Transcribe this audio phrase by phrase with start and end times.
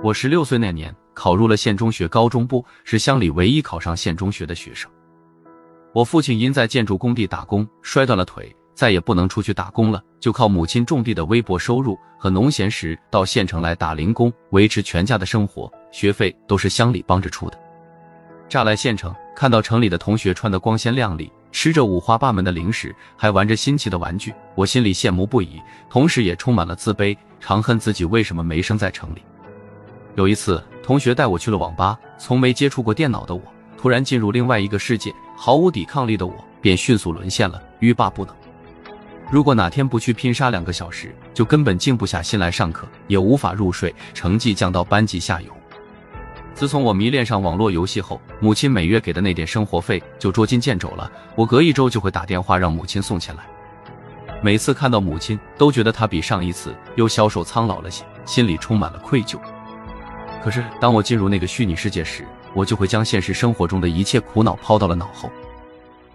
[0.00, 4.88] 我十六岁那年考入了县中学高中部，是乡里唯一考上县中学的学生。
[5.92, 17.58] 我父亲因在建筑工地打工摔断了腿，再也不能出去打工了，就靠母亲种地的微薄收入和农闲时到县城来打零工维持全家的生活，学费都是乡里帮着出的。
[18.48, 25.60] 乍来县城，看到城里的同学穿得光鲜亮丽，吃着五花八门的零食，还玩着新奇的玩具，我心里羡慕不已，
[25.90, 29.22] 同时也充满了自卑，常恨自己为什么没生在城里。
[30.18, 33.40] 有一次，同学带我去了网吧，从没接触过电脑的我，
[33.80, 38.34] 突然进入另外一个世界，毫无抵抗力的我便迅速沦陷了，欲罢不能。
[39.30, 45.52] 如果哪天不去拼杀两个小时，就根本静不下心来上课，也无法入睡，成绩降到班级下游。
[46.52, 51.08] 自从我迷恋上网络游戏后，母亲每月给的那点生活费就捉襟见肘了。
[51.36, 53.44] 我隔一周就会打电话让母亲送钱来，
[54.42, 59.38] 每次看到母亲，都觉得她比上一次又消瘦苍老了些，心里充满了愧疚。
[60.48, 65.30] 可是，当我进入那个虚拟世界时，我就会将现实生活中的一切苦恼抛到了脑后。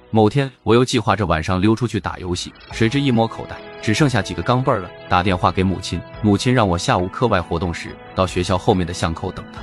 [0.10, 4.90] 某天，我又计划着晚上溜出去打游戏，谁知一摸口袋，只剩下几个钢镚了。
[5.08, 9.62] 打电话给母亲，母亲让我下午课外活动时到学校后面的巷口等她。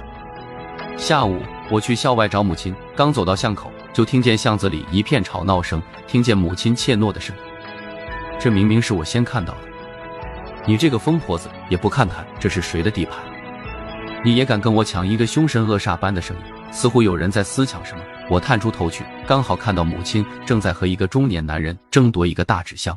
[0.96, 7.42] 下午，我去校外找母亲，刚走到巷口，就听见巷子里一片吵闹声，听见母亲怯懦的声音。
[8.38, 9.60] 这明明是我先看到的，
[10.64, 13.16] 你这个疯婆子，也不看看这是谁的地盘？
[14.22, 18.04] 你也敢跟我抢一个凶神恶煞般的声音，似乎有人在私抢什么。
[18.28, 22.96] 我探出头去，刚好看到母亲正在和一个中年男人争夺一个大纸箱。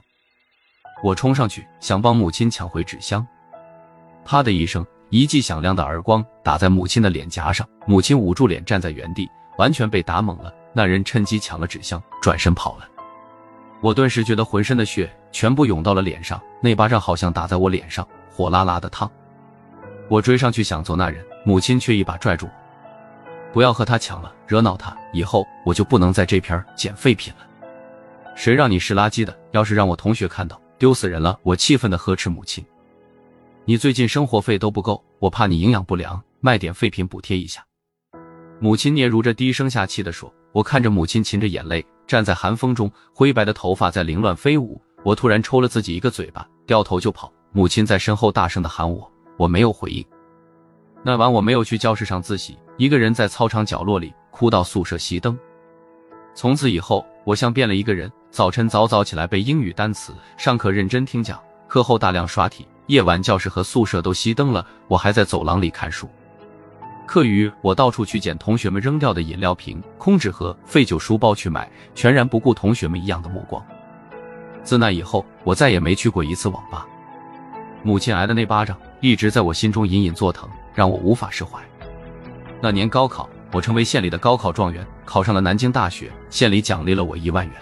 [1.02, 3.26] 我冲上去想帮母亲抢回纸箱，
[4.26, 10.54] 啪的一声，一记响亮的耳光打在母亲的脸颊上，母亲捂住脸站在原地，完全被打懵了。
[10.74, 12.88] 那人趁机抢了纸箱，转身跑了。
[13.80, 19.10] 我顿时觉得浑身的血全部涌到了脸上，那巴掌好像打在我脸上，火辣辣的烫。
[20.14, 22.52] 我追上去想揍那人，母亲却一把拽住我，
[23.52, 27.48] 不要和他抢了，惹恼他，以后我就不能在这片捡废品了。
[28.36, 29.36] 谁让你是垃圾的？
[29.54, 31.36] 要是让我同学看到，丢死人了！
[31.42, 32.64] 我气愤的呵斥母亲
[33.66, 37.66] ：“你最近生活费都不够，我怕你营养不良，卖点废品补贴一下。”
[38.62, 44.80] 母亲嗫嚅着，低声下气的说：“我看着母亲噙着眼泪站在寒风中，灰白的头发在凌乱飞舞。
[45.04, 47.34] 我突然抽了自己一个嘴巴，掉头就跑。
[47.52, 50.06] 母亲在身后大声的喊我。”我没有回应。
[51.04, 55.38] 那晚我没有去教室上自习，一个人在操场角落里哭到宿舍熄灯。
[56.34, 58.12] 从此以后，我像变了一个人。
[58.32, 62.68] 早晨早早起来背英语单词，上课认真听讲，课后大量刷题。
[62.88, 66.10] 夜晚教室和宿舍都熄灯了，我还在走廊里看书。
[67.06, 73.64] 课余我到处去捡同学们扔掉的饮料瓶、空纸盒、废旧书包去买，全然不顾同学们异样的目光。
[74.64, 76.88] 自那以后，我再也没去过一次网吧。
[77.84, 78.76] 母亲挨的那巴掌。
[79.04, 81.60] 一直在我心中隐隐作疼，让我无法释怀。
[82.62, 87.54] 那年高考，我成为县里的高考状元，考上了南京大学，县里奖励了我一万元。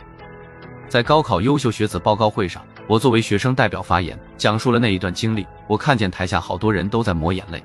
[0.88, 5.44] 在高考优秀学子报告会上，我作为学生代表发言，讲述了那一段经历。
[5.66, 7.64] 我看见台下好多人都在抹眼泪。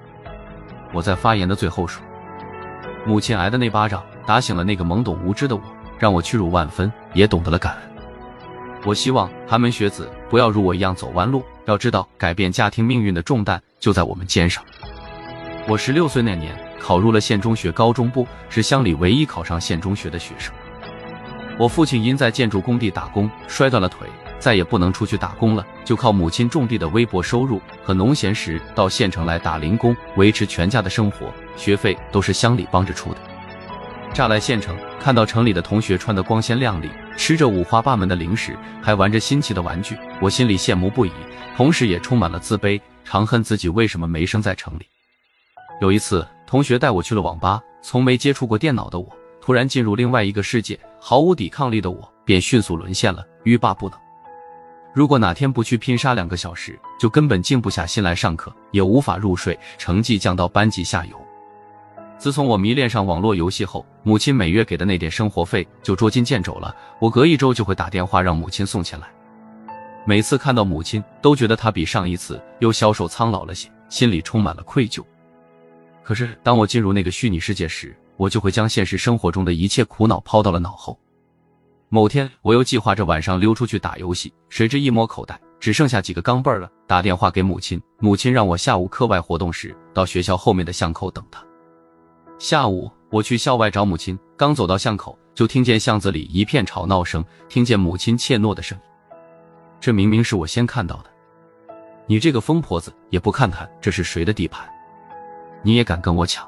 [0.94, 2.02] 我在发言的最后说
[3.04, 5.60] ：“母亲挨的那巴掌，打醒了那个懵懂无知的我，
[5.98, 7.95] 让我屈辱万分，也懂得了感恩。”
[8.86, 14.62] 我希望寒门学子不要如我一样走弯路，要知道改变家庭命运的重担就在我们肩上。
[15.66, 20.54] 我十六岁那年考入了县中学高中部，是乡里唯一考上县中学的学生。
[21.58, 24.06] 我父亲因在建筑工地打工摔断了腿，
[24.38, 33.18] 再也不能出去打工了，就靠母亲种地的微薄收入和农闲时到县城来打零工维持全家的生活，学费都是乡里帮着出的。
[34.16, 36.88] 乍来县城，看到城里的同学穿得光鲜亮丽。
[37.18, 41.12] 吃着五花八门的零食，还玩着新奇的玩具，我心里羡慕不已，
[41.54, 44.86] 同时也充满了自卑，常恨自己为什么没生在城里。
[45.82, 49.06] 有一次，同学带我去了网吧，从没接触过电脑的我，
[49.38, 53.98] 突然进入另外一个世界，毫无抵抗力的我便迅速沦陷了，欲罢不能。
[54.94, 61.25] 如果哪天不去拼杀两个小时，就根本静不下心来上课，也无法入睡，成绩降到班级下游。
[62.18, 66.74] 自从我迷恋上网络游戏后，母亲每月给的那点生活费就捉襟见肘了。
[66.98, 69.06] 我隔一周就会打电话让母亲送钱来，
[70.06, 75.04] 每次看到母亲，都觉得她比上一次又消瘦苍老了些，心里充满了愧疚。
[76.02, 80.98] 可是当我进入那个虚拟世界时，我就会将现实生活中的一切苦恼抛到了脑后。
[81.90, 86.68] 某天，我又计划着晚上溜出去打游戏，谁知一摸口袋，只剩下几个钢镚了。
[86.86, 91.45] 打电话给母亲，母亲让我下午课外活动时到学校后面的巷口等她。
[92.38, 98.84] 下午，我去校外找母亲，刚走到巷口，就听见巷子里一片吵闹声，听见母亲怯懦的声音。
[99.80, 101.04] 这明明是我先看到的，
[102.06, 104.68] 你这个疯婆子，也不看看这是谁的地盘？
[105.62, 106.46] 你也敢跟我抢？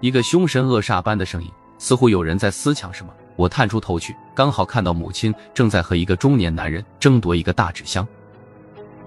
[0.00, 3.12] 一个凶神恶煞般的声音，似乎有人在私抢什么。
[3.34, 8.06] 我探出头去，刚好看到母亲正在和一个中年男人争夺一个大纸箱。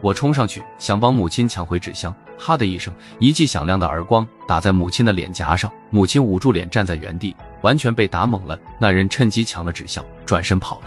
[0.01, 8.57] 我冲上去想帮母亲抢回纸箱，哈的一声，一记响亮的耳光打在母亲的脸颊上，母亲捂住脸站在原地，完全被打懵了。
[8.79, 10.85] 那人趁机抢了纸箱，转身跑了。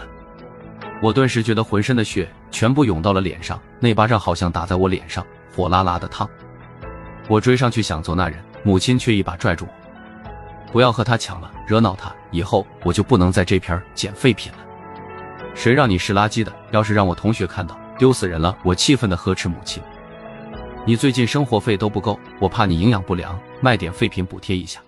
[1.01, 5.23] 我顿时觉得浑身的血全部涌到了脸上，那巴掌好像打在我脸上，
[5.55, 6.27] 火辣辣的烫。
[7.27, 14.57] 我追上去想揍那人，母亲却一把拽住我，不要和他抢了，惹恼他，以后我就不能在这片捡废品了。
[15.53, 16.51] 谁让你是垃圾的？
[16.71, 17.77] 要是让我同学看到。
[17.95, 18.57] 丢死人了！
[18.63, 19.81] 我气愤的呵斥母亲
[20.85, 24.81] ：“你最近生活费都不够，我怕你营养不良，卖点废品补贴一下。”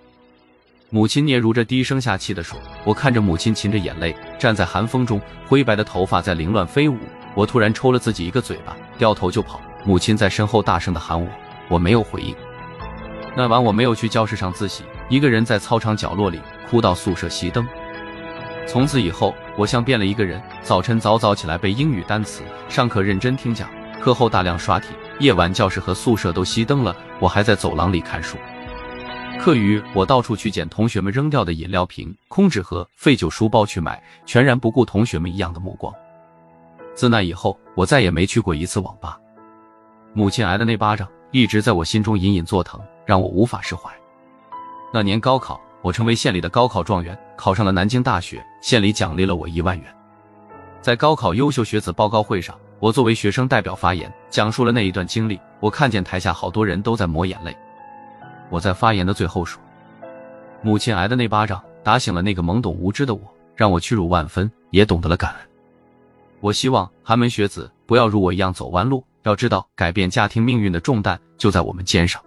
[0.92, 6.98] 母亲嗫嚅着，低声下气的说：“我看着母亲噙着眼泪站在寒风中，灰白的头发在凌乱飞舞。
[7.34, 9.62] 我突然抽了自己一个嘴巴，掉头就跑。
[9.86, 11.28] 母亲在身后大声的喊我，
[11.70, 12.36] 我没有回应。
[13.36, 16.40] 那晚我没有去教室上自习，一个人在操场角落里
[16.70, 17.66] 哭到宿舍熄灯。
[18.68, 23.70] 从此以后。”我像变了一个人，早晨早早起来背英语单词，上课认真听讲，
[24.02, 24.90] 课后大量刷题，
[25.20, 28.38] 夜晚教室和宿舍都熄灯了，我还在走廊里看书。
[29.40, 35.94] 课余我到处去捡同学们扔掉的饮料瓶、空纸盒、废旧书包去买，全然不顾同学们异样的目光。
[36.94, 39.18] 自那以后，我再也没去过一次网吧。
[40.14, 43.92] 母亲挨的那巴掌一直在我心中隐隐作疼，让我无法释怀。
[44.94, 45.60] 那年高考。
[45.82, 49.96] 我成为县里的高考状元，考上了南京大学，县里奖励了我一万元。
[50.82, 55.40] 在高考优秀学子报告会上，我作为学生代表发言，讲述了那一段经历。
[55.60, 57.56] 我看见台下好多人都在抹眼泪。
[58.50, 59.62] 我在发言的最后说
[60.62, 63.22] ：“母亲挨的那巴掌，打醒了那个懵懂无知的我，
[63.56, 65.40] 让我屈辱万分，也懂得了感恩。
[66.42, 72.22] 我希望寒门学子不要如我一样走弯路，要知道改变家庭命运的重担就在我们肩上。”